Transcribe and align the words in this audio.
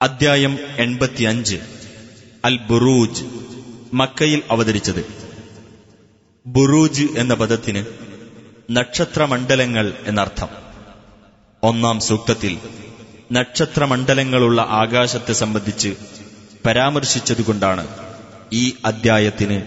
അദ്ധ്യായം 0.00 0.58
എൺപത്തിയഞ്ച് 0.78 1.58
അൽ 2.44 2.58
ബുറൂജ് 2.68 3.22
മക്കയിൽ 3.92 4.42
അവതരിച്ചത് 4.54 5.04
ബുറൂജ് 6.46 7.06
എന്ന 7.18 7.34
പദത്തിന് 7.34 7.84
നക്ഷത്രമണ്ഡലങ്ങൾ 8.70 9.92
എന്നർത്ഥം 10.10 10.48
ഒന്നാം 11.62 12.00
സൂക്തത്തിൽ 12.08 12.58
നക്ഷത്രമണ്ഡലങ്ങളുള്ള 13.32 14.60
ആകാശത്തെ 14.80 15.32
സംബന്ധിച്ച് 15.42 15.96
പരാമർശിച്ചതുകൊണ്ടാണ് 16.64 17.84
ഈ 18.54 18.74
അദ്ധ്യായത്തിന് 18.90 19.60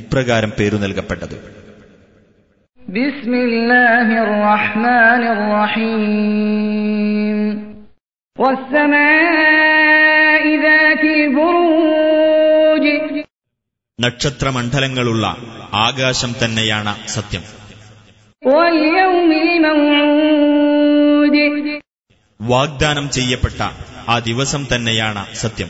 ഇപ്രകാരം 0.00 0.52
പേരു 0.58 0.78
നൽകപ്പെട്ടത് 0.78 1.56
بسم 2.98 3.32
الله 3.42 4.08
الرحمن 4.22 5.22
الرحيم 5.34 7.38
والسماء 8.36 8.66
ذات 8.66 9.76
البروج 9.76 9.79
നക്ഷത്രമണ്ഡലങ്ങളുള്ള 13.99 15.37
ആകാശം 15.73 16.35
തന്നെയാണ് 16.45 17.07
സത്യം. 17.07 17.41
വാഗ്ദാനം 22.41 23.09
ചെയ്യപ്പെട്ട 23.09 23.61
ആ 24.09 24.19
ദിവസം 24.19 24.67
തന്നെയാണ് 24.75 25.35
സത്യം. 25.35 25.67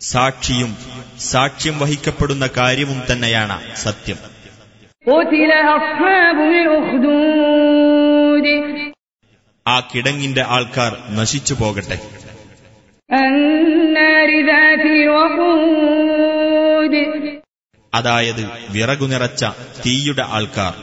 സാക്ഷിയും 0.00 0.76
സാക്ഷ്യം 1.18 1.78
വഹിക്കപ്പെടുന്ന 1.78 2.48
കാര്യവും 2.56 3.02
തന്നെയാണ് 3.12 3.76
സത്യം. 3.76 4.42
ആ 9.66 9.80
കിടങ്ങിന്റെ 9.80 10.42
ആൾക്കാർ 10.42 10.96
നശിച്ചു 11.10 11.54
പോകട്ടെ. 11.54 12.00
അതായത് 17.94 18.50
വിറകു 18.70 19.06
നിറച്ച 19.06 19.44
തീയുടെ 19.86 20.22
ആൾക്കാർ. 20.22 20.74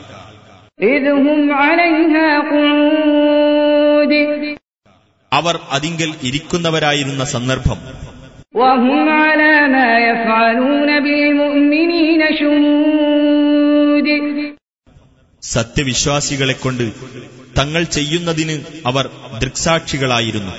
അവർ 5.32 5.60
അതിങ്കിൽ 5.70 6.14
ഇരിക്കുന്നവരായിരുന്ന 6.22 7.24
സന്ദർഭം. 7.24 7.76
സത്യവിശ്വാസികളെ 15.42 16.52
കൊണ്ട് 16.52 16.82
തങ്ങൾ 17.58 17.84
ചെയ്യുന്നതിന് 17.84 18.64
അവർ 18.86 19.10
ദൃക്സാക്ഷികളായിരുന്നു. 19.38 20.52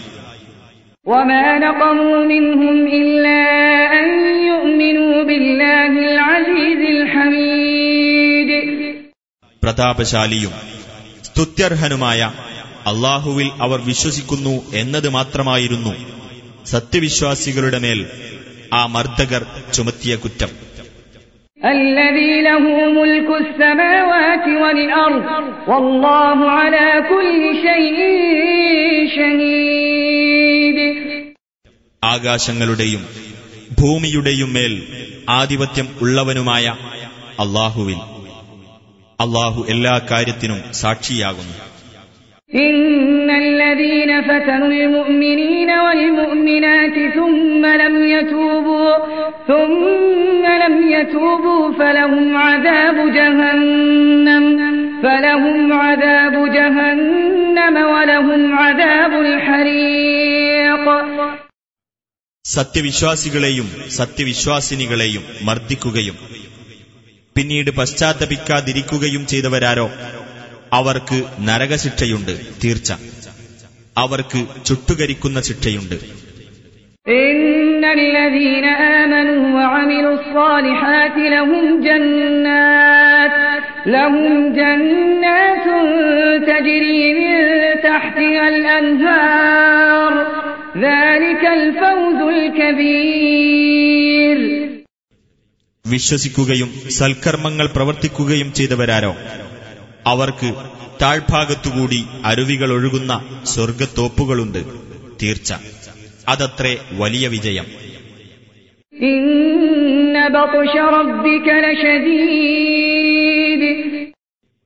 പ്രതാപശാലിയും 9.63 10.51
സ്തുത്യർഹനുമായ 11.23 12.31
അള്ളാഹുവിൽ 12.87 13.51
അവർ 13.61 13.79
വിശ്വസിക്കുന്നു 13.81 14.71
എന്നത് 14.73 15.09
മാത്രമായിരുന്നു 15.09 16.21
സത്യവിശ്വാസികളുടെ 16.65 17.79
മേൽ 17.79 18.05
ആ 18.73 18.85
മർദ്ദകർ 18.85 19.45
ചുമത്തിയ 19.73 20.15
കുറ്റം. 20.15 20.70
الذي 21.62 22.42
له 22.42 22.64
ملك 22.90 23.28
السماوات 23.40 24.46
والأرض 24.62 25.24
والله 25.68 26.50
على 26.50 26.88
كل 27.10 27.40
شيء 27.66 27.98
شهيد 29.16 30.78
ആകാശങ്ങളുടെയും 32.02 33.02
ഭൂമിയുടെയും 33.78 34.50
മേൽ 34.56 34.74
ആധിപത്യം 35.38 35.86
ഉള്ളവനുമായ 36.02 36.66
അള്ളാഹുവിൽ 37.44 37.98
അള്ളാഹു 39.18 39.60
എല്ലാ 39.74 39.94
കാര്യത്തിനും 40.10 40.60
സാക്ഷിയാകുന്നു 40.82 41.56
إن 42.50 43.28
الذين 44.30 44.30
فتنوا 44.30 44.68
المؤمنين 44.68 45.70
والمؤمنات 45.70 47.14
ثم 47.14 47.66
لم 47.66 48.04
يتوبوا 48.06 48.92
ثم 49.48 50.44
لم 50.62 50.90
يتوبوا 50.90 51.72
فلهم 51.72 52.36
عذاب 52.36 52.96
جهنم 53.08 54.44
فلهم 55.02 55.72
عذاب 55.74 56.34
جهنم 56.48 57.76
ولهم 57.86 58.54
عذاب 58.54 59.12
الحريق 59.22 60.84
സത്യവിശ്വാസികളെയും 62.44 63.68
സത്യവിശ്വാസിനികളെയും 63.92 65.24
മർദ്ദിക്കുകയും 65.46 66.16
പിന്നീട് 67.36 67.70
പശ്ചാത്തപിക്കാതിരിക്കുകയും 67.76 69.22
ചെയ്തവരാരോ 69.32 69.86
അവർക്ക് 70.72 71.18
നരകശിക്ഷയുണ്ട് 71.48 72.32
തീർച്ച 72.62 72.90
അവർക്ക് 73.96 74.40
ചുട്ടുകരിക്കുന്ന 74.68 75.38
ശിക്ഷയുണ്ട് 75.48 75.98
إن 77.06 77.84
الذين 77.96 78.66
آمنوا 78.96 79.42
وعملوا 79.56 80.14
الصالحات 80.14 81.16
لهم 81.34 81.64
جنات 81.80 83.34
لهم 83.88 84.26
جنات 84.52 85.66
تجري 86.46 87.02
من 87.14 87.34
تحتها 87.82 88.44
الأنهار 88.48 90.12
ذلك 90.78 91.42
الفوز 91.58 92.20
الكبير 93.36 94.38
വിശ്വസിക്കുകയും 95.84 96.68
സൽക്കർമ്മങ്ങൾ 96.98 97.66
പ്രവർത്തിക്കുകയും 97.68 98.48
ചെയ്തവരാരോ 98.58 99.12
അവർക്ക് 100.07 100.53
താഴ്ഭാഗത്തുകൂടി 101.01 102.05
അരുവികളൊഴുകുന്ന 102.25 103.41
സ്വർഗത്തോപ്പുകളുണ്ട് 103.43 104.65
തീർച്ച. 105.23 105.53
അതത്രേ 106.27 106.77
വലിയ 106.91 107.27
വിജയം. 107.27 107.65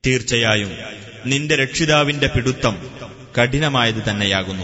തീർച്ചയായും 0.06 0.72
നിന്റെ 1.26 1.56
രക്ഷിതാവിന്റെ 1.56 2.28
പിടുത്തം 2.28 2.78
കഠിനമായത് 3.42 4.10
തന്നെയാകുന്നു. 4.10 4.64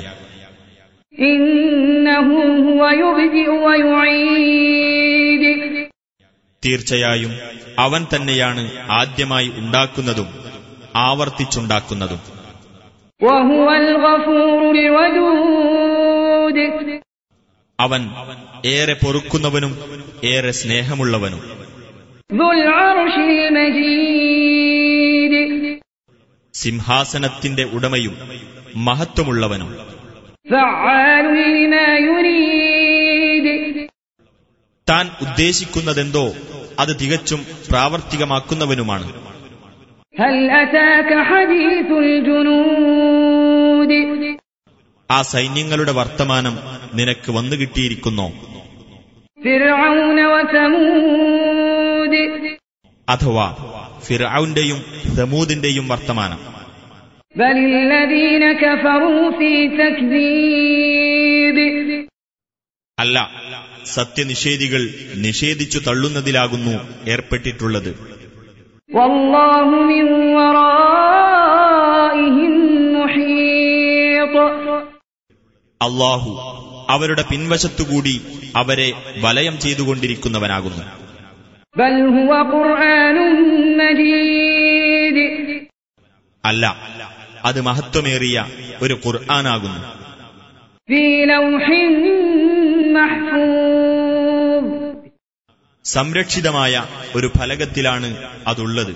തീർച്ചയായും 6.65 7.33
അവൻ 7.79 8.05
തന്നെയാണ് 8.15 8.91
ആദ്യമായി 8.91 9.51
ഉണ്ടാക്കുന്നതും 9.55 10.41
ആവർത്തിച്ചുണ്ടാക്കുന്നതും. 10.96 12.19
അവൻ 17.79 18.09
ഏറെ 18.66 18.94
പൊറുക്കുന്നവനും 18.94 20.03
ഏറെ 20.24 20.52
സ്നേഹമുള്ളവനും. 20.52 21.62
സിംഹാസനത്തിന്റെ 26.53 27.63
ഉടമയും 27.63 28.18
മഹത്വമുള്ളവനും. 28.75 29.78
താൻ 34.90 35.09
ഉദ്ദേശിക്കുന്നതെന്തോ 35.22 36.34
അത് 36.79 37.00
തികച്ചും 37.02 37.46
പ്രാവർത്തികമാക്കുന്നവനുമാണ്. 37.69 39.30
ആ 45.11 45.22
സൈന്യങ്ങളുടെ 45.22 45.91
വർത്തമാനം 45.91 46.57
നിനക്ക് 46.93 47.31
വന്നു 47.31 47.55
കിട്ടിയിരിക്കുന്നു. 47.55 48.31
അഥവാ 53.09 53.55
ഫിറൌന്റെയും 54.05 54.84
സമൂദിന്റെയും 55.16 55.87
വർത്തമാനം. 55.87 56.40
അല്ല 62.99 63.31
സത്യനിഷേധികൾ 63.85 64.90
നിഷേധിച്ചു 65.16 65.79
തള്ളുന്നതിലാകുന്നു 65.79 66.79
ഏർപ്പെട്ടിട്ടുള്ളത്. 67.09 68.10
അള്ളാഹു 75.82 76.29
അവരുടെ 76.90 77.23
പിൻവശത്തുകൂടി 77.32 78.22
അവരെ 78.55 78.93
വലയം 79.22 79.59
ചെയ്തുകൊണ്ടിരിക്കുന്നവനാകുന്നു. 79.59 80.84
അല്ല 86.46 86.76
അത് 87.46 87.61
മഹത്വമേറിയ 87.61 88.46
ഒരു 88.82 88.97
ഖുർആനാകുന്നു. 89.05 90.02
സംരക്ഷിതമായ 95.93 96.73
ഒരു 97.16 97.28
ഫലകത്തിലാണ് 97.38 98.09
അതുള്ളത്. 98.47 98.93